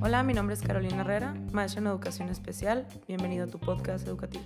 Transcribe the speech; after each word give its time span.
Hola, 0.00 0.22
mi 0.22 0.32
nombre 0.32 0.54
es 0.54 0.62
Carolina 0.62 1.00
Herrera, 1.00 1.34
maestra 1.50 1.80
en 1.80 1.88
educación 1.88 2.28
especial. 2.28 2.86
Bienvenido 3.08 3.46
a 3.46 3.48
tu 3.48 3.58
podcast 3.58 4.06
educativo. 4.06 4.44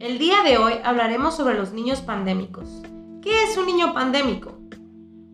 El 0.00 0.18
día 0.18 0.42
de 0.42 0.58
hoy 0.58 0.72
hablaremos 0.82 1.36
sobre 1.36 1.54
los 1.54 1.72
niños 1.72 2.00
pandémicos. 2.00 2.82
¿Qué 3.22 3.44
es 3.44 3.56
un 3.56 3.66
niño 3.66 3.94
pandémico? 3.94 4.58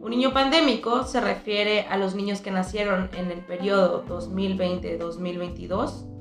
Un 0.01 0.11
niño 0.11 0.35
pandémico 0.35 1.05
se 1.05 1.23
refiere 1.23 1.87
a 1.87 1.97
los 1.97 2.15
niños 2.15 2.43
que 2.43 2.51
nacieron 2.51 3.09
en 3.15 3.31
el 3.31 3.41
periodo 3.41 4.05
2020-2022 4.05 6.16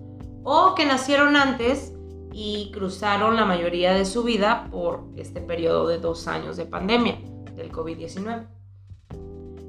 o 0.46 0.76
que 0.76 0.86
nacieron 0.86 1.36
antes 1.36 1.92
y 2.32 2.70
cruzaron 2.72 3.36
la 3.36 3.46
mayoría 3.46 3.94
de 3.94 4.06
su 4.06 4.24
vida 4.24 4.68
por 4.72 5.06
este 5.18 5.42
periodo 5.42 5.88
de 5.88 5.98
dos 5.98 6.28
años 6.28 6.56
de 6.56 6.66
pandemia 6.66 7.18
del 7.56 7.72
COVID-19. 7.72 8.48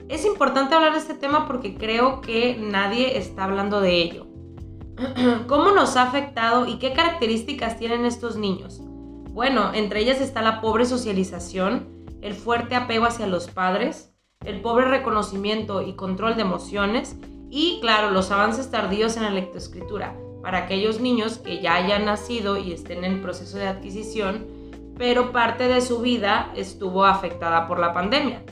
Es 0.09 0.25
importante 0.27 0.75
hablar 0.75 0.93
de 0.93 0.99
este 0.99 1.15
tema 1.15 1.47
porque 1.47 1.77
creo 1.77 2.21
que 2.21 2.59
nadie 2.61 3.17
está 3.17 3.45
hablando 3.45 3.81
de 3.81 4.03
ello. 4.03 4.27
¿Cómo 5.49 5.73
nos 5.73 5.97
ha 5.97 6.03
afectado 6.03 6.67
y 6.67 6.79
qué 6.79 6.93
características 6.93 7.79
tienen 7.79 8.05
estos 8.05 8.37
niños? 8.37 8.81
Bueno, 8.83 9.73
entre 9.73 10.01
ellas 10.01 10.21
está 10.21 10.43
la 10.43 10.61
pobre 10.61 10.85
socialización, 10.85 12.05
el 12.21 12.35
fuerte 12.35 12.75
apego 12.75 13.07
hacia 13.07 13.27
los 13.27 13.49
padres, 13.49 14.13
el 14.45 14.61
pobre 14.61 14.87
reconocimiento 14.87 15.81
y 15.81 15.97
control 15.97 16.37
de 16.37 16.43
emociones 16.43 17.17
y, 17.49 17.79
claro, 17.81 18.11
los 18.11 18.31
avances 18.31 18.71
tardíos 18.71 19.17
en 19.17 19.23
la 19.23 19.31
lectoescritura 19.31 20.17
para 20.47 20.59
aquellos 20.59 21.01
niños 21.01 21.39
que 21.39 21.61
ya 21.61 21.75
hayan 21.75 22.05
nacido 22.05 22.57
y 22.57 22.71
estén 22.71 23.05
en 23.05 23.21
proceso 23.21 23.59
de 23.59 23.67
adquisición, 23.67 24.47
pero 24.97 25.33
parte 25.33 25.67
de 25.67 25.81
su 25.81 25.99
vida 25.99 26.53
estuvo 26.55 27.05
afectada 27.05 27.67
por 27.67 27.81
la 27.81 27.93
pandemia. 27.93 28.45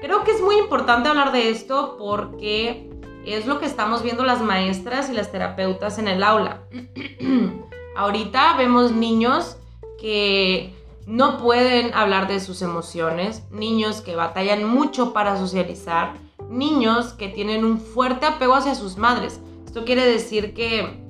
Creo 0.00 0.22
que 0.22 0.30
es 0.30 0.40
muy 0.40 0.56
importante 0.56 1.08
hablar 1.08 1.32
de 1.32 1.50
esto 1.50 1.96
porque 1.98 2.88
es 3.26 3.44
lo 3.44 3.58
que 3.58 3.66
estamos 3.66 4.04
viendo 4.04 4.22
las 4.22 4.40
maestras 4.40 5.10
y 5.10 5.14
las 5.14 5.32
terapeutas 5.32 5.98
en 5.98 6.06
el 6.06 6.22
aula. 6.22 6.62
Ahorita 7.96 8.56
vemos 8.56 8.92
niños 8.92 9.56
que 10.00 10.76
no 11.06 11.38
pueden 11.38 11.92
hablar 11.94 12.28
de 12.28 12.38
sus 12.38 12.62
emociones, 12.62 13.42
niños 13.50 14.00
que 14.00 14.14
batallan 14.14 14.62
mucho 14.62 15.12
para 15.12 15.36
socializar, 15.36 16.14
niños 16.48 17.14
que 17.14 17.26
tienen 17.26 17.64
un 17.64 17.80
fuerte 17.80 18.26
apego 18.26 18.54
hacia 18.54 18.76
sus 18.76 18.96
madres. 18.96 19.40
Esto 19.66 19.84
quiere 19.84 20.06
decir 20.06 20.54
que 20.54 21.04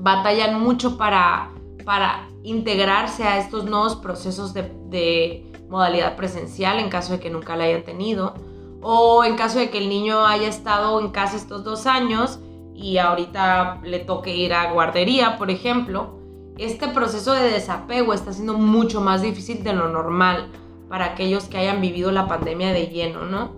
batallan 0.00 0.60
mucho 0.60 0.96
para, 0.96 1.50
para 1.84 2.28
integrarse 2.42 3.24
a 3.24 3.38
estos 3.38 3.64
nuevos 3.64 3.96
procesos 3.96 4.54
de, 4.54 4.72
de 4.88 5.52
modalidad 5.68 6.16
presencial 6.16 6.78
en 6.78 6.88
caso 6.88 7.12
de 7.12 7.20
que 7.20 7.30
nunca 7.30 7.54
la 7.56 7.64
hayan 7.64 7.84
tenido 7.84 8.34
o 8.82 9.24
en 9.24 9.36
caso 9.36 9.58
de 9.58 9.70
que 9.70 9.78
el 9.78 9.88
niño 9.88 10.26
haya 10.26 10.48
estado 10.48 10.98
en 11.00 11.10
casa 11.10 11.36
estos 11.36 11.64
dos 11.64 11.86
años 11.86 12.40
y 12.74 12.96
ahorita 12.96 13.80
le 13.84 13.98
toque 13.98 14.34
ir 14.34 14.54
a 14.54 14.72
guardería, 14.72 15.36
por 15.36 15.50
ejemplo 15.50 16.18
este 16.56 16.88
proceso 16.88 17.32
de 17.32 17.50
desapego 17.50 18.12
está 18.12 18.32
siendo 18.32 18.54
mucho 18.54 19.00
más 19.00 19.22
difícil 19.22 19.64
de 19.64 19.72
lo 19.72 19.88
normal 19.88 20.48
para 20.88 21.06
aquellos 21.06 21.44
que 21.44 21.56
hayan 21.56 21.80
vivido 21.80 22.10
la 22.10 22.26
pandemia 22.28 22.72
de 22.72 22.88
lleno, 22.88 23.24
¿no? 23.24 23.52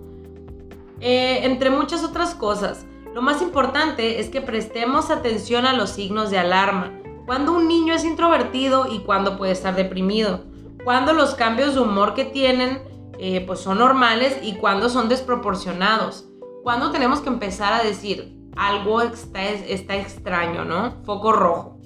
Eh, 1.00 1.40
entre 1.42 1.70
muchas 1.70 2.04
otras 2.04 2.34
cosas, 2.36 2.86
lo 3.14 3.22
más 3.22 3.42
importante 3.42 4.20
es 4.20 4.28
que 4.30 4.40
prestemos 4.40 5.10
atención 5.10 5.66
a 5.66 5.74
los 5.74 5.90
signos 5.90 6.30
de 6.30 6.38
alarma. 6.38 6.92
Cuando 7.26 7.52
un 7.52 7.68
niño 7.68 7.94
es 7.94 8.04
introvertido 8.04 8.92
y 8.92 9.00
cuando 9.00 9.36
puede 9.36 9.52
estar 9.52 9.74
deprimido. 9.74 10.44
Cuando 10.84 11.12
los 11.12 11.34
cambios 11.34 11.74
de 11.74 11.80
humor 11.80 12.14
que 12.14 12.24
tienen 12.24 12.92
eh, 13.24 13.44
pues 13.46 13.60
son 13.60 13.78
normales 13.78 14.36
y 14.42 14.54
cuando 14.54 14.88
son 14.88 15.08
desproporcionados. 15.08 16.26
Cuando 16.64 16.90
tenemos 16.90 17.20
que 17.20 17.28
empezar 17.28 17.72
a 17.72 17.84
decir 17.84 18.36
algo 18.56 19.00
está, 19.00 19.44
está 19.44 19.96
extraño, 19.96 20.64
¿no? 20.64 21.02
Foco 21.04 21.32
rojo. 21.32 21.78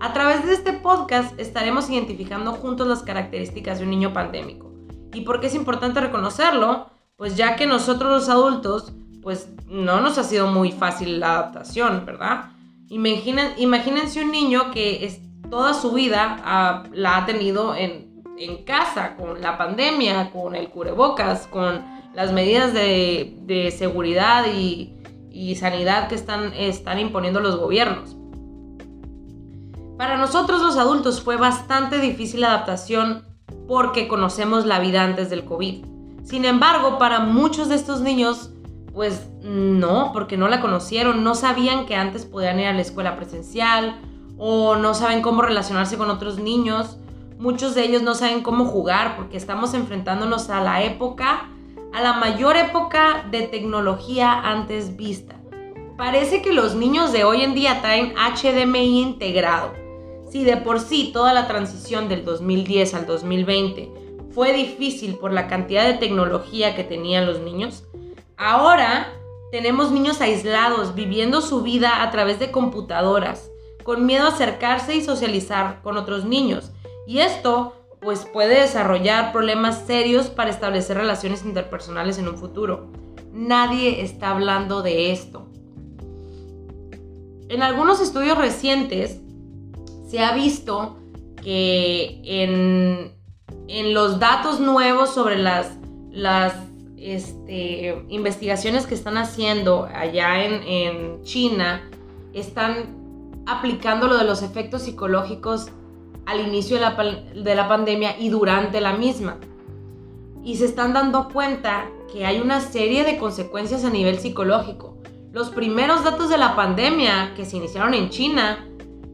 A 0.00 0.12
través 0.12 0.44
de 0.44 0.52
este 0.52 0.74
podcast 0.74 1.38
estaremos 1.40 1.88
identificando 1.88 2.52
juntos 2.52 2.86
las 2.86 3.02
características 3.02 3.78
de 3.78 3.84
un 3.84 3.90
niño 3.90 4.12
pandémico. 4.12 4.70
¿Y 5.14 5.22
por 5.22 5.40
qué 5.40 5.46
es 5.46 5.54
importante 5.54 6.00
reconocerlo? 6.00 6.90
Pues 7.16 7.34
ya 7.36 7.56
que 7.56 7.66
nosotros 7.66 8.10
los 8.12 8.28
adultos, 8.28 8.92
pues 9.28 9.46
no 9.66 10.00
nos 10.00 10.16
ha 10.16 10.24
sido 10.24 10.46
muy 10.46 10.72
fácil 10.72 11.20
la 11.20 11.34
adaptación, 11.34 12.06
¿verdad? 12.06 12.46
Imaginen, 12.88 13.52
imagínense 13.58 14.24
un 14.24 14.30
niño 14.30 14.70
que 14.70 15.04
es, 15.04 15.20
toda 15.50 15.74
su 15.74 15.92
vida 15.92 16.82
la 16.94 17.18
ha 17.18 17.26
tenido 17.26 17.74
en, 17.74 18.08
casa, 18.64 19.16
con 19.16 19.42
la 19.42 19.58
pandemia, 19.58 20.30
con 20.30 20.56
el 20.56 20.70
cubrebocas, 20.70 21.46
con 21.46 21.84
las 22.14 22.32
medidas 22.32 22.72
de, 22.72 23.36
de 23.42 23.70
seguridad 23.70 24.46
y, 24.50 24.94
y, 25.30 25.56
sanidad 25.56 26.08
que 26.08 26.14
están, 26.14 26.54
están 26.54 26.98
imponiendo 26.98 27.40
los 27.40 27.58
gobiernos. 27.58 28.16
Para 29.98 30.16
nosotros 30.16 30.62
los 30.62 30.78
adultos 30.78 31.20
fue 31.20 31.36
bastante 31.36 31.98
difícil 31.98 32.40
la 32.40 32.54
adaptación 32.54 33.26
porque 33.66 34.08
conocemos 34.08 34.64
la 34.64 34.78
vida 34.78 35.04
antes 35.04 35.28
del 35.28 35.44
COVID. 35.44 35.84
Sin 36.24 36.46
embargo, 36.46 36.96
para 36.96 37.20
muchos 37.20 37.68
de 37.68 37.74
estos 37.74 38.00
niños, 38.00 38.52
pues 38.98 39.28
no, 39.42 40.10
porque 40.12 40.36
no 40.36 40.48
la 40.48 40.60
conocieron, 40.60 41.22
no 41.22 41.36
sabían 41.36 41.86
que 41.86 41.94
antes 41.94 42.24
podían 42.24 42.58
ir 42.58 42.66
a 42.66 42.72
la 42.72 42.80
escuela 42.80 43.14
presencial 43.14 44.00
o 44.38 44.74
no 44.74 44.92
saben 44.92 45.22
cómo 45.22 45.40
relacionarse 45.40 45.96
con 45.96 46.10
otros 46.10 46.40
niños. 46.40 46.98
Muchos 47.38 47.76
de 47.76 47.84
ellos 47.84 48.02
no 48.02 48.16
saben 48.16 48.42
cómo 48.42 48.64
jugar 48.64 49.14
porque 49.14 49.36
estamos 49.36 49.72
enfrentándonos 49.74 50.50
a 50.50 50.64
la 50.64 50.82
época, 50.82 51.48
a 51.94 52.02
la 52.02 52.14
mayor 52.14 52.56
época 52.56 53.24
de 53.30 53.42
tecnología 53.42 54.32
antes 54.32 54.96
vista. 54.96 55.36
Parece 55.96 56.42
que 56.42 56.52
los 56.52 56.74
niños 56.74 57.12
de 57.12 57.22
hoy 57.22 57.42
en 57.42 57.54
día 57.54 57.80
traen 57.80 58.14
HDMI 58.16 59.00
integrado 59.00 59.74
si 60.28 60.42
de 60.42 60.56
por 60.56 60.80
sí 60.80 61.10
toda 61.12 61.32
la 61.32 61.46
transición 61.46 62.08
del 62.08 62.24
2010 62.24 62.94
al 62.94 63.06
2020 63.06 63.92
fue 64.30 64.52
difícil 64.52 65.14
por 65.18 65.32
la 65.32 65.46
cantidad 65.46 65.86
de 65.86 65.94
tecnología 65.94 66.74
que 66.74 66.82
tenían 66.82 67.26
los 67.26 67.38
niños, 67.40 67.87
ahora 68.38 69.12
tenemos 69.50 69.90
niños 69.90 70.20
aislados 70.20 70.94
viviendo 70.94 71.40
su 71.40 71.62
vida 71.62 72.02
a 72.02 72.10
través 72.10 72.38
de 72.38 72.50
computadoras, 72.50 73.50
con 73.82 74.06
miedo 74.06 74.24
a 74.24 74.28
acercarse 74.28 74.94
y 74.94 75.02
socializar 75.02 75.82
con 75.82 75.96
otros 75.96 76.24
niños. 76.24 76.70
Y 77.06 77.20
esto 77.20 77.74
pues 78.00 78.26
puede 78.32 78.60
desarrollar 78.60 79.32
problemas 79.32 79.84
serios 79.86 80.28
para 80.28 80.50
establecer 80.50 80.96
relaciones 80.96 81.44
interpersonales 81.44 82.18
en 82.18 82.28
un 82.28 82.36
futuro. 82.36 82.92
Nadie 83.32 84.02
está 84.02 84.30
hablando 84.30 84.82
de 84.82 85.12
esto. 85.12 85.48
En 87.48 87.62
algunos 87.62 88.00
estudios 88.00 88.36
recientes 88.36 89.20
se 90.08 90.20
ha 90.20 90.32
visto 90.32 90.98
que 91.42 92.20
en, 92.24 93.16
los 93.94 94.18
datos 94.18 94.60
nuevos 94.60 95.14
sobre 95.14 95.38
las, 95.38 95.78
las 96.10 96.54
este, 97.00 98.04
investigaciones 98.08 98.86
que 98.86 98.94
están 98.94 99.16
haciendo 99.16 99.88
allá 99.94 100.44
en, 100.44 101.22
China, 101.22 101.88
están 102.32 102.96
aplicando 103.46 104.08
lo 104.08 104.18
de 104.18 104.24
los 104.24 104.42
efectos 104.42 104.82
psicológicos 104.82 105.68
al 106.26 106.40
inicio 106.40 106.76
de 106.76 106.82
la, 106.82 106.90
de 106.92 107.54
la 107.54 107.68
pandemia 107.68 108.18
y 108.18 108.28
durante 108.28 108.80
la 108.80 108.94
misma. 108.94 109.38
Y 110.42 110.56
se 110.56 110.64
están 110.64 110.92
dando 110.92 111.28
cuenta 111.28 111.86
que 112.12 112.26
hay 112.26 112.40
una 112.40 112.60
serie 112.60 113.04
de 113.04 113.18
consecuencias 113.18 113.84
a 113.84 113.90
nivel 113.90 114.18
psicológico. 114.18 114.96
Los 115.32 115.50
primeros 115.50 116.04
datos 116.04 116.30
de 116.30 116.38
la 116.38 116.56
pandemia 116.56 117.34
que 117.34 117.44
se 117.44 117.56
iniciaron 117.56 117.94
en 117.94 118.10
China 118.10 118.66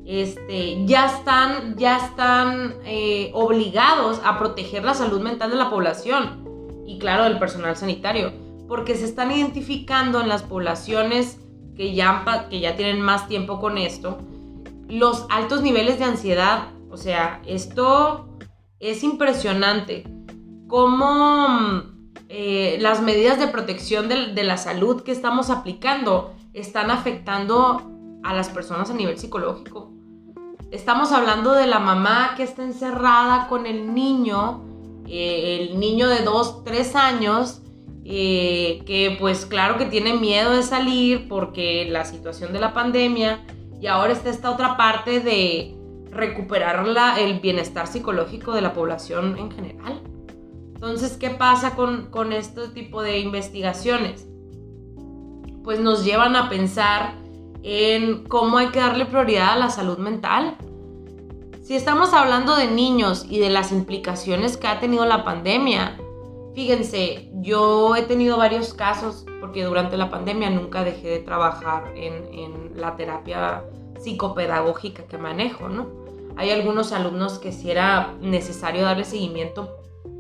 este, 0.07 0.85
ya 0.85 1.07
están, 1.07 1.77
ya 1.77 1.97
están 1.97 2.75
eh, 2.85 3.31
obligados 3.35 4.21
a 4.25 4.39
proteger 4.39 4.85
la 4.85 4.95
salud 4.95 5.21
mental 5.21 5.51
de 5.51 5.57
la 5.57 5.71
población 5.71 6.44
y 6.87 6.99
claro 6.99 7.25
del 7.25 7.39
personal 7.39 7.77
sanitario, 7.77 8.33
porque 8.69 8.95
se 8.95 9.05
están 9.05 9.33
identificando 9.33 10.21
en 10.21 10.29
las 10.29 10.43
poblaciones 10.43 11.41
que 11.77 11.95
ya, 11.95 12.47
que 12.51 12.61
ya 12.61 12.77
tienen 12.77 13.01
más 13.01 13.29
tiempo 13.29 13.61
con 13.61 13.79
esto, 13.79 14.19
los 14.89 15.27
altos 15.31 15.63
niveles 15.63 15.99
de 15.99 16.05
ansiedad. 16.05 16.69
O 16.91 16.97
sea, 16.97 17.43
esto 17.47 18.29
es 18.79 19.03
impresionante. 19.03 20.05
Cómo 20.69 21.83
eh, 22.29 22.79
las 22.81 23.03
medidas 23.03 23.39
de 23.39 23.49
protección 23.49 24.09
de 24.09 24.45
la 24.45 24.57
salud 24.57 25.03
que 25.03 25.13
estamos 25.13 25.51
aplicando 25.51 26.33
están 26.53 26.91
afectando 26.91 27.83
a 28.23 28.33
las 28.33 28.49
personas 28.49 28.91
a 28.91 28.95
nivel 28.95 29.19
psicológico. 29.19 29.91
Estamos 30.71 31.13
hablando 31.13 31.53
de 31.53 31.67
la 31.67 31.79
mamá 31.79 32.35
que 32.37 32.43
está 32.43 32.65
encerrada 32.65 33.47
con 33.49 33.67
el 33.67 33.95
niño, 33.95 34.63
eh, 35.07 35.69
el 35.71 35.79
niño 35.79 36.09
de 36.09 36.23
2, 36.23 36.65
3 36.65 36.97
años, 36.97 37.63
eh, 38.05 38.83
que 38.87 39.17
pues 39.19 39.47
claro 39.47 39.79
que 39.79 39.87
tiene 39.87 40.15
miedo 40.15 40.53
de 40.53 40.63
salir 40.63 41.27
porque 41.29 41.87
la 41.91 42.05
situación 42.05 42.53
de 42.53 42.61
la 42.61 42.75
pandemia, 42.75 43.45
Y 43.81 43.87
ahora 43.87 44.13
está 44.13 44.31
esta 44.31 44.51
otra 44.51 44.77
parte 44.79 45.21
de 45.21 45.77
recuperar 46.11 46.87
el 47.19 47.41
bienestar 47.41 47.87
psicológico 47.87 48.53
de 48.53 48.63
la 48.63 48.73
población 48.73 49.37
en 49.37 49.51
general. 49.51 50.01
Entonces, 50.75 51.17
¿qué 51.19 51.31
pasa 51.31 51.75
con, 51.75 52.07
con 52.11 52.33
este 52.33 52.69
tipo 52.69 53.03
de 53.03 53.19
investigaciones? 53.19 54.27
Pues 55.63 55.81
nos 55.81 56.05
llevan 56.05 56.37
a 56.37 56.49
pensar 56.49 57.15
en 57.63 58.25
cómo 58.25 58.59
hay 58.59 58.69
que 58.69 58.79
darle 58.79 59.07
prioridad 59.07 59.53
a 59.53 59.57
la 59.57 59.71
salud 59.71 59.99
mental. 59.99 60.57
Si 61.65 61.75
estamos 61.75 62.13
hablando 62.13 62.57
de 62.57 62.67
niños 62.67 63.25
y 63.27 63.39
de 63.39 63.49
las 63.49 63.73
implicaciones 63.73 64.59
que 64.59 64.67
ha 64.67 64.81
tenido 64.81 65.07
la 65.07 65.25
pandemia, 65.25 65.99
fíjense, 66.55 67.31
yo 67.37 67.97
he 67.97 68.03
tenido 68.03 68.37
varios 68.37 68.75
casos 68.75 69.25
porque 69.41 69.65
durante 69.65 69.97
la 69.97 70.11
pandemia 70.11 70.51
nunca 70.51 70.85
dejé 70.85 71.09
de 71.09 71.19
trabajar 71.21 71.95
en, 71.97 72.73
la 72.79 72.97
terapia 72.97 73.65
psicopedagógica 73.99 75.05
que 75.05 75.17
manejo, 75.17 75.71
¿no? 75.71 75.87
Hay 76.37 76.51
algunos 76.51 76.93
alumnos 76.93 77.39
que 77.39 77.51
si 77.51 77.71
era 77.71 78.13
necesario 78.21 78.83
darle 78.83 79.05
seguimiento 79.05 79.75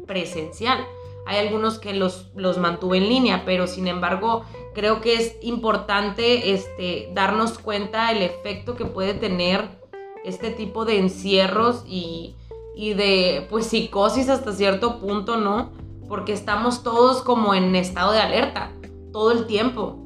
presencial. 0.06 0.86
Hay 1.26 1.46
algunos 1.46 1.78
que 1.78 1.92
los, 1.92 2.30
los 2.34 2.56
mantuve 2.56 2.96
en 2.98 3.08
línea, 3.10 3.42
pero 3.44 3.66
sin 3.66 3.86
embargo 3.86 4.44
creo 4.72 5.02
que 5.02 5.16
es 5.16 5.36
importante 5.42 6.52
este, 6.52 7.10
darnos 7.12 7.58
cuenta 7.58 8.08
del 8.08 8.22
efecto 8.22 8.76
que 8.76 8.86
puede 8.86 9.12
tener 9.12 9.83
este 10.24 10.50
tipo 10.50 10.84
de 10.84 10.98
encierros 10.98 11.84
y, 11.86 12.34
y 12.74 12.94
de 12.94 13.46
pues 13.50 13.66
psicosis 13.66 14.28
hasta 14.28 14.52
cierto 14.52 14.98
punto, 14.98 15.36
¿no? 15.36 15.72
Porque 16.08 16.32
estamos 16.32 16.82
todos 16.82 17.22
como 17.22 17.54
en 17.54 17.74
estado 17.76 18.12
de 18.12 18.20
alerta 18.20 18.70
todo 19.12 19.30
el 19.30 19.46
tiempo, 19.46 19.96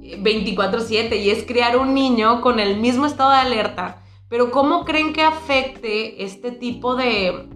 24/7, 0.00 1.16
y 1.16 1.30
es 1.30 1.44
crear 1.44 1.76
un 1.76 1.92
niño 1.92 2.40
con 2.40 2.58
el 2.58 2.78
mismo 2.80 3.04
estado 3.04 3.30
de 3.30 3.36
alerta. 3.36 4.02
Pero 4.28 4.50
¿cómo 4.50 4.84
creen 4.84 5.12
que 5.12 5.22
afecte 5.22 6.24
este 6.24 6.52
tipo 6.52 6.96
de, 6.96 7.48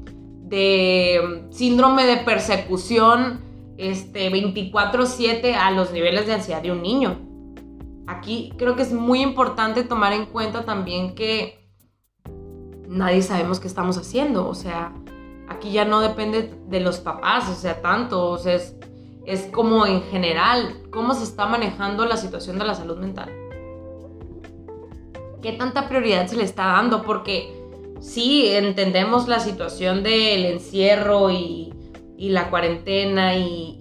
de 0.43 1.47
síndrome 1.51 2.05
de 2.05 2.19
persecución 2.19 3.41
este, 3.81 4.31
24/7 4.31 5.55
a 5.55 5.71
los 5.71 5.91
niveles 5.93 6.27
de 6.27 6.35
ansiedad 6.35 6.63
de 6.63 6.71
un 6.71 6.83
niño. 6.83 7.19
Aquí 8.07 8.53
creo 8.59 8.77
que 8.77 8.83
es 8.83 8.93
muy 8.93 9.23
importante 9.23 9.85
tomar 9.85 10.13
en 10.13 10.27
cuenta 10.27 10.65
también 10.65 11.15
que 11.15 11.60
nadie 12.91 13.23
sabemos 13.23 13.61
qué 13.61 13.69
estamos 13.69 13.97
haciendo, 13.97 14.49
o 14.49 14.55
sea, 14.55 14.93
aquí 15.49 15.71
ya 15.71 15.85
no 15.85 16.01
depende 16.01 16.53
de 16.67 16.81
los 16.81 16.99
papás, 16.99 17.49
o 17.49 17.55
sea, 17.55 17.81
tanto, 17.81 18.31
o 18.31 18.37
sea, 18.37 18.55
es, 18.55 18.75
es 19.25 19.47
como 19.47 19.87
en 19.87 20.03
general, 20.03 20.83
cómo 20.91 21.15
se 21.15 21.23
está 21.23 21.47
manejando 21.47 22.05
la 22.05 22.17
situación 22.17 22.59
de 22.59 22.65
la 22.65 22.75
salud 22.75 22.99
mental. 22.99 23.31
¿Qué 25.41 25.53
tanta 25.53 25.89
prioridad 25.89 26.27
se 26.27 26.37
le 26.37 26.43
está 26.43 26.67
dando? 26.67 27.03
Porque 27.03 27.57
sí, 28.01 28.49
entendemos 28.49 29.29
la 29.29 29.39
situación 29.39 30.03
del 30.03 30.45
encierro 30.47 31.31
y, 31.31 31.73
la 32.19 32.51
cuarentena 32.51 33.37
y, 33.37 33.79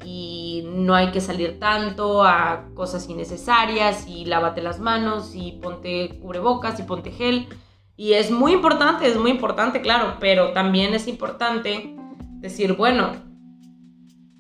no 0.66 0.96
hay 0.96 1.12
que 1.12 1.20
salir 1.20 1.60
tanto 1.60 2.24
a 2.24 2.70
cosas 2.74 3.10
innecesarias 3.10 4.08
y 4.08 4.26
lávate 4.26 4.62
las 4.62 4.80
manos 4.80 5.36
y 5.36 5.54
ponte 5.62 6.20
cubrebocas 6.22 6.80
y 6.80 6.84
ponte 6.84 7.12
gel. 7.12 7.48
Y 8.00 8.14
es 8.14 8.32
muy 8.32 8.54
importante, 8.54 9.06
es 9.08 9.18
muy 9.18 9.30
importante, 9.30 9.82
claro, 9.82 10.14
pero 10.22 10.54
también 10.54 10.94
es 10.94 11.06
importante 11.10 11.98
decir, 12.40 12.78
bueno, 12.78 13.12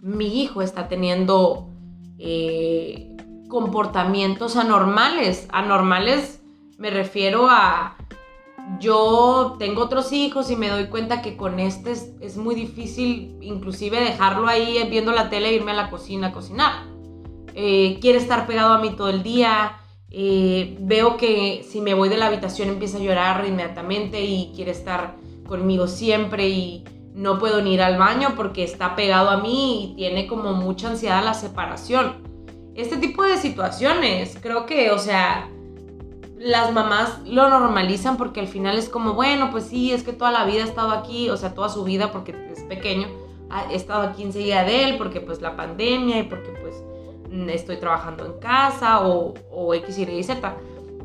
mi 0.01 0.41
hijo 0.41 0.61
está 0.61 0.87
teniendo 0.87 1.67
eh, 2.17 3.17
comportamientos 3.49 4.55
anormales. 4.55 5.45
Anormales 5.51 6.41
me 6.77 6.89
refiero 6.89 7.49
a 7.49 7.97
yo 8.79 9.57
tengo 9.59 9.83
otros 9.83 10.13
hijos 10.13 10.49
y 10.51 10.55
me 10.55 10.69
doy 10.69 10.85
cuenta 10.85 11.21
que 11.21 11.35
con 11.35 11.59
este 11.59 11.91
es, 11.91 12.37
muy 12.37 12.55
difícil 12.55 13.39
inclusive 13.41 13.99
dejarlo 13.99 14.47
ahí 14.47 14.87
viendo 14.89 15.11
la 15.11 15.29
tele 15.29 15.49
e 15.49 15.55
irme 15.55 15.71
a 15.71 15.75
la 15.75 15.89
cocina 15.89 16.27
a 16.27 16.31
cocinar. 16.31 16.85
Eh, 17.55 17.97
quiere 17.99 18.19
estar 18.19 18.47
pegado 18.47 18.71
a 18.71 18.77
mí 18.77 18.91
todo 18.95 19.09
el 19.09 19.21
día. 19.21 19.75
Eh, 20.11 20.77
veo 20.79 21.17
que 21.17 21.63
si 21.69 21.81
me 21.81 21.93
voy 21.93 22.09
de 22.09 22.17
la 22.17 22.27
habitación 22.27 22.69
empieza 22.69 22.97
a 22.97 23.01
llorar 23.01 23.45
inmediatamente 23.47 24.21
y 24.21 24.51
quiere 24.55 24.71
estar 24.71 25.15
conmigo 25.47 25.87
siempre 25.87 26.49
y 26.49 26.83
no 27.13 27.37
puedo 27.37 27.61
ni 27.61 27.73
ir 27.73 27.81
al 27.81 27.97
baño 27.97 28.33
porque 28.35 28.63
está 28.63 28.95
pegado 28.95 29.29
a 29.29 29.37
mí 29.37 29.91
y 29.91 29.95
tiene 29.95 30.25
como 30.25 30.53
mucha 30.53 30.89
ansiedad 30.89 31.23
la 31.23 31.33
separación. 31.33 32.23
Este 32.75 32.97
tipo 32.97 33.23
de 33.23 33.37
situaciones, 33.37 34.37
creo 34.41 34.65
que, 34.65 34.91
o 34.91 34.97
sea, 34.97 35.49
las 36.37 36.71
mamás 36.71 37.19
lo 37.25 37.49
normalizan 37.49 38.15
porque 38.15 38.39
al 38.39 38.47
final 38.47 38.77
es 38.77 38.87
como, 38.87 39.13
bueno, 39.13 39.49
pues 39.51 39.65
sí, 39.65 39.91
es 39.91 40.03
que 40.03 40.13
toda 40.13 40.31
la 40.31 40.45
vida 40.45 40.63
ha 40.63 40.67
estado 40.67 40.91
aquí, 40.91 41.29
o 41.29 41.35
sea, 41.35 41.53
toda 41.53 41.69
su 41.69 41.83
vida 41.83 42.11
porque 42.11 42.33
es 42.51 42.63
pequeño, 42.63 43.07
ha 43.49 43.71
estado 43.73 44.03
aquí 44.03 44.23
enseguida 44.23 44.63
de 44.63 44.85
él 44.85 44.97
porque 44.97 45.19
pues 45.19 45.41
la 45.41 45.57
pandemia 45.57 46.19
y 46.19 46.23
porque 46.23 46.51
pues 46.61 46.75
estoy 47.49 47.77
trabajando 47.77 48.25
en 48.25 48.39
casa 48.39 49.01
o, 49.01 49.73
X, 49.73 49.97
Y, 49.97 50.23
Z. 50.23 50.57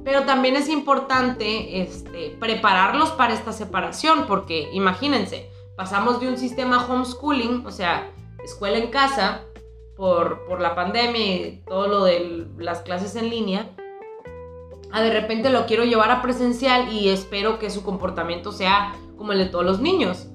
Pero 0.04 0.24
también 0.24 0.56
es 0.56 0.68
importante 0.68 1.80
este, 1.80 2.36
prepararlos 2.38 3.10
para 3.12 3.32
esta 3.32 3.52
separación 3.52 4.26
porque 4.26 4.68
imagínense, 4.72 5.50
pasamos 5.76 6.20
de 6.20 6.28
un 6.28 6.36
sistema 6.36 6.86
homeschooling, 6.86 7.64
o 7.66 7.70
sea, 7.70 8.10
escuela 8.44 8.76
en 8.76 8.90
casa, 8.90 9.46
por, 9.96 10.44
por 10.46 10.60
la 10.60 10.74
pandemia 10.74 11.24
y 11.24 11.62
todo 11.66 11.88
lo 11.88 12.04
de 12.04 12.46
las 12.58 12.80
clases 12.80 13.16
en 13.16 13.30
línea, 13.30 13.70
a 14.92 15.02
de 15.02 15.10
repente 15.10 15.50
lo 15.50 15.66
quiero 15.66 15.84
llevar 15.84 16.10
a 16.10 16.22
presencial 16.22 16.92
y 16.92 17.08
espero 17.08 17.58
que 17.58 17.70
su 17.70 17.82
comportamiento 17.82 18.52
sea 18.52 18.94
como 19.16 19.32
el 19.32 19.38
de 19.38 19.46
todos 19.46 19.64
los 19.64 19.80
niños. 19.80 20.28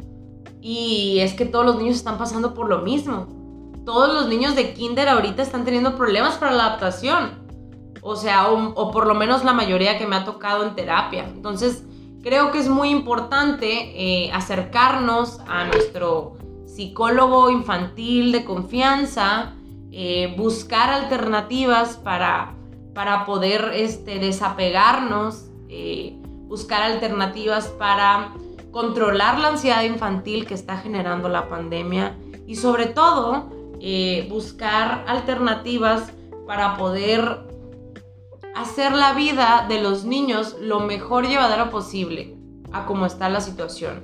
Y 0.62 1.20
es 1.20 1.34
que 1.34 1.46
todos 1.46 1.66
los 1.66 1.78
niños 1.78 1.96
están 1.96 2.18
pasando 2.18 2.54
por 2.54 2.68
lo 2.68 2.80
mismo. 2.80 3.39
Todos 3.90 4.14
los 4.14 4.28
niños 4.28 4.56
de 4.56 4.76
kinder 4.76 5.10
ahorita 5.10 5.42
están 5.42 5.66
teniendo 5.66 5.96
problemas 5.96 6.36
para 6.36 6.52
la 6.52 6.68
adaptación. 6.68 7.40
O 8.04 8.16
sea, 8.16 8.52
o, 8.52 8.92
por 8.92 9.08
lo 9.08 9.16
menos 9.16 9.44
la 9.44 9.52
mayoría 9.52 9.98
que 9.98 10.06
me 10.06 10.16
ha 10.16 10.26
tocado 10.26 10.64
en 10.64 10.76
terapia. 10.76 11.24
Entonces, 11.24 11.84
creo 12.22 12.52
que 12.52 12.60
es 12.60 12.70
muy 12.70 12.90
importante 12.90 13.66
eh, 13.96 14.32
acercarnos 14.32 15.40
a 15.48 15.66
nuestro 15.66 16.38
psicólogo 16.68 17.50
infantil 17.50 18.32
de 18.32 18.46
confianza, 18.46 19.56
eh, 19.90 20.36
buscar 20.38 20.92
alternativas 20.92 21.98
para 21.98 22.54
para 22.94 23.26
poder 23.26 23.72
este, 23.74 24.20
desapegarnos, 24.20 25.46
eh, 25.68 26.16
buscar 26.48 26.84
alternativas 26.84 27.70
para 27.70 28.34
controlar 28.70 29.40
la 29.40 29.48
ansiedad 29.48 29.82
infantil 29.82 30.46
que 30.46 30.54
está 30.54 30.78
generando 30.78 31.28
la 31.28 31.50
pandemia 31.50 32.16
y 32.46 32.56
sobre 32.56 32.86
todo 32.86 33.59
eh, 33.82 34.28
buscar 34.30 35.06
alternativas 35.08 36.12
para 36.48 36.78
poder 36.78 37.48
hacer 38.56 38.92
la 38.92 39.14
vida 39.14 39.66
de 39.70 39.82
los 39.82 40.06
niños 40.06 40.58
lo 40.60 40.82
mejor 40.82 41.28
llevadera 41.28 41.70
posible 41.70 42.36
a 42.72 42.86
cómo 42.86 43.06
está 43.06 43.30
la 43.30 43.42
situación. 43.42 44.04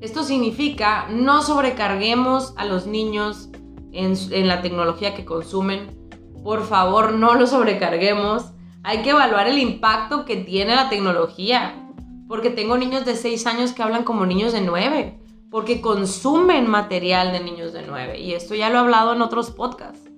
Esto 0.00 0.24
significa 0.24 1.06
no 1.08 1.42
sobrecarguemos 1.42 2.54
a 2.56 2.64
los 2.64 2.86
niños 2.86 3.50
en 3.92 4.48
la 4.48 4.62
tecnología 4.62 5.14
que 5.14 5.24
consumen, 5.24 6.02
por 6.42 6.66
favor 6.66 7.12
no 7.12 7.34
lo 7.34 7.46
sobrecarguemos. 7.46 8.50
Hay 8.82 9.02
que 9.02 9.10
evaluar 9.10 9.46
el 9.46 9.58
impacto 9.58 10.24
que 10.24 10.36
tiene 10.36 10.74
la 10.74 10.88
tecnología. 10.88 11.78
Porque 12.28 12.50
tengo 12.50 12.76
niños 12.76 13.04
de 13.04 13.14
6 13.14 13.46
años 13.46 13.72
que 13.72 13.82
hablan 13.82 14.04
como 14.04 14.26
niños 14.26 14.52
de 14.52 14.62
9. 14.62 15.20
Porque 15.52 15.80
consumen 15.80 16.68
material 16.68 17.30
de 17.30 17.38
niños 17.38 17.72
de 17.72 17.82
9. 17.86 18.18
Y 18.18 18.32
esto 18.32 18.56
ya 18.56 18.70
lo 18.70 18.76
he 18.76 18.80
hablado 18.80 19.12
en 19.12 19.22
otros 19.22 19.52
podcasts. 19.52 20.10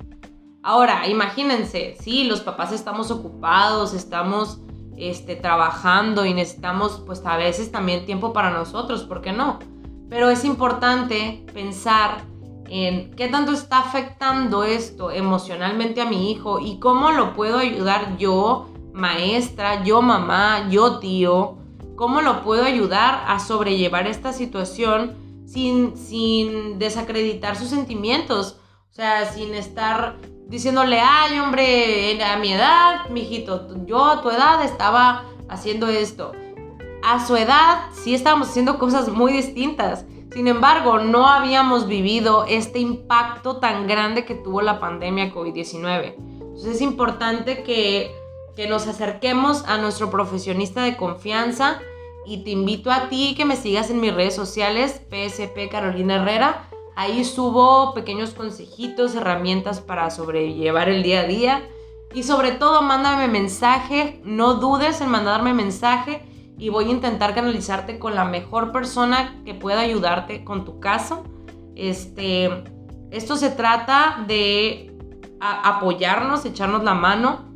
Ahora, 0.63 1.07
imagínense, 1.09 1.97
sí, 2.01 2.25
los 2.25 2.41
papás 2.41 2.73
estamos 2.73 3.11
ocupados, 3.11 3.93
estamos 3.93 4.61
este, 4.97 5.37
trabajando 5.37 6.25
y 6.25 6.33
necesitamos 6.33 7.03
pues 7.05 7.21
a 7.27 7.37
veces 7.37 7.71
también 7.71 8.07
tiempo 8.07 8.33
para 8.33 8.51
nosotros, 8.51 9.03
¿por 9.03 9.21
qué 9.21 9.33
no? 9.33 9.59
Pero 10.09 10.31
es 10.31 10.45
importante 10.45 11.45
pensar 11.53 12.25
en 12.69 13.11
qué 13.15 13.29
tanto 13.29 13.53
está 13.53 13.81
afectando 13.81 14.65
esto 14.65 15.11
emocionalmente 15.11 16.01
a 16.01 16.07
mi 16.07 16.31
hijo 16.31 16.61
y 16.61 16.79
cómo 16.79 17.11
lo 17.11 17.35
puedo 17.35 17.59
ayudar 17.59 18.17
yo, 18.17 18.69
maestra, 18.93 19.85
yo 19.85 20.01
mamá, 20.01 20.69
yo 20.71 20.99
tío, 20.99 21.59
cómo 21.97 22.23
lo 22.23 22.43
puedo 22.43 22.65
ayudar 22.65 23.25
a 23.27 23.39
sobrellevar 23.39 24.07
esta 24.07 24.33
situación 24.33 25.24
sin, 25.47 26.79
desacreditar 26.79 27.57
sus 27.57 27.69
sentimientos, 27.69 28.59
o 28.91 28.95
sea, 28.95 29.33
sin 29.33 29.55
estar 29.55 30.19
diciéndole, 30.47 31.01
ay 31.01 31.39
hombre, 31.39 32.23
a 32.23 32.37
mi 32.37 32.53
edad, 32.53 33.09
mijito, 33.11 33.85
yo 33.87 34.05
a 34.05 34.23
tu 34.23 34.31
edad 34.31 34.65
estaba 34.65 35.25
haciendo 35.49 35.89
esto. 35.89 36.33
A 37.03 37.27
su 37.27 37.37
edad 37.37 37.87
sí 37.93 38.15
estábamos 38.15 38.49
haciendo 38.49 38.79
cosas 38.79 39.09
muy 39.09 39.33
distintas 39.33 40.07
sin 40.33 40.49
embargo, 40.49 40.99
no 40.99 41.29
habíamos 41.29 41.87
vivido 41.87 42.45
este 42.49 42.81
impacto 42.81 43.59
tan 43.59 43.87
grande 43.87 44.25
que 44.25 44.35
tuvo 44.35 44.63
la 44.63 44.81
pandemia 44.81 45.33
COVID-19. 45.33 46.17
Entonces 46.17 46.75
es 46.75 46.81
importante 46.81 47.63
que 47.63 48.11
que 48.57 48.69
nos 48.69 48.87
acerquemos 48.87 49.65
a 49.67 49.79
nuestro 49.79 50.11
profesionista 50.11 50.83
de 50.83 50.97
confianza 50.97 51.81
y 52.27 52.39
te 52.39 52.51
invito 52.51 52.91
a 52.91 53.09
ti 53.09 53.35
que 53.37 53.45
me 53.45 53.57
sigas 53.57 53.91
en 53.91 54.01
mis 54.01 54.15
redes 54.15 54.35
sociales, 54.35 55.03
PSP 55.11 55.69
Carolina 55.71 56.17
Herrera. 56.17 56.69
Ahí 56.97 57.25
subo 57.25 57.93
pequeños 57.95 58.35
consejitos, 58.35 59.15
herramientas 59.15 59.81
para 59.81 60.11
sobrellevar 60.11 60.89
el 60.89 61.03
día 61.03 61.21
a 61.21 61.27
día. 61.27 61.69
Y 62.15 62.23
sobre 62.23 62.53
todo, 62.53 62.83
mándame 62.83 63.27
mensaje, 63.27 64.21
no 64.25 64.55
dudes 64.55 65.01
en 65.01 65.11
mandarme 65.11 65.53
mensaje 65.53 66.23
y 66.57 66.69
voy 66.69 66.87
a 66.87 66.91
intentar 66.91 67.35
canalizarte 67.35 67.99
con 67.99 68.15
la 68.15 68.25
mejor 68.25 68.71
persona 68.71 69.43
que 69.45 69.55
pueda 69.55 69.81
ayudarte 69.81 70.45
con 70.45 70.65
tu 70.65 70.79
caso. 70.79 71.25
Este, 71.75 72.49
esto 73.11 73.37
se 73.37 73.51
trata 73.51 74.25
de 74.29 74.97
apoyarnos, 75.41 76.45
echarnos 76.45 76.85
la 76.85 76.95
mano 76.95 77.53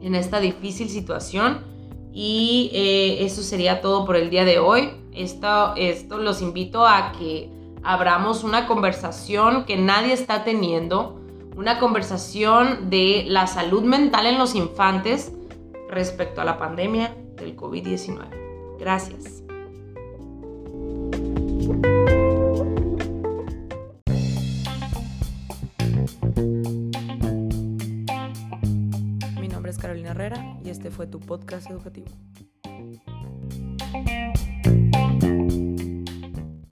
en 0.00 0.14
esta 0.14 0.38
difícil 0.38 0.88
situación. 0.88 1.75
Y 2.18 2.70
eh, 2.72 3.26
eso 3.26 3.42
sería 3.42 3.82
todo 3.82 4.06
por 4.06 4.16
el 4.16 4.30
día 4.30 4.46
de 4.46 4.58
hoy. 4.58 4.92
Esto, 5.12 5.74
esto 5.76 6.16
los 6.16 6.40
invito 6.40 6.86
a 6.86 7.12
que 7.12 7.50
abramos 7.82 8.42
una 8.42 8.66
conversación 8.66 9.66
que 9.66 9.76
nadie 9.76 10.14
está 10.14 10.42
teniendo, 10.42 11.20
una 11.58 11.78
conversación 11.78 12.88
de 12.88 13.24
la 13.28 13.46
salud 13.46 13.82
mental 13.82 14.24
en 14.24 14.38
los 14.38 14.54
infantes 14.54 15.30
respecto 15.90 16.40
a 16.40 16.46
la 16.46 16.56
pandemia 16.56 17.14
del 17.36 17.54
COVID-19. 17.54 18.78
Gracias. 18.78 19.42
Tu 31.18 31.26
podcast 31.26 31.70
educativo. 31.70 32.08